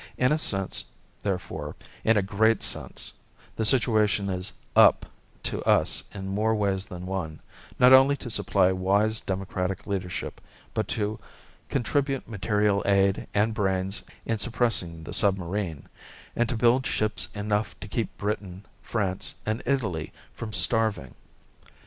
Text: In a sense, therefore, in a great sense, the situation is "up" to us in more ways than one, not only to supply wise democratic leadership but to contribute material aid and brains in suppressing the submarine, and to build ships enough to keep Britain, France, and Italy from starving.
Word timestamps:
In 0.17 0.31
a 0.31 0.39
sense, 0.39 0.83
therefore, 1.21 1.75
in 2.03 2.17
a 2.17 2.23
great 2.23 2.63
sense, 2.63 3.13
the 3.55 3.63
situation 3.63 4.31
is 4.31 4.51
"up" 4.75 5.05
to 5.43 5.61
us 5.63 6.03
in 6.11 6.27
more 6.27 6.55
ways 6.55 6.87
than 6.87 7.05
one, 7.05 7.39
not 7.77 7.93
only 7.93 8.17
to 8.17 8.29
supply 8.31 8.71
wise 8.71 9.19
democratic 9.21 9.85
leadership 9.85 10.41
but 10.73 10.87
to 10.87 11.19
contribute 11.69 12.27
material 12.27 12.81
aid 12.87 13.27
and 13.35 13.53
brains 13.53 14.01
in 14.25 14.39
suppressing 14.39 15.03
the 15.03 15.13
submarine, 15.13 15.87
and 16.35 16.49
to 16.49 16.57
build 16.57 16.87
ships 16.87 17.27
enough 17.35 17.79
to 17.79 17.87
keep 17.87 18.17
Britain, 18.17 18.65
France, 18.81 19.35
and 19.45 19.61
Italy 19.67 20.11
from 20.33 20.51
starving. 20.51 21.13